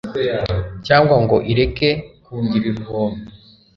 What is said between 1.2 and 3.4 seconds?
ngo ireke kungirira ubuntu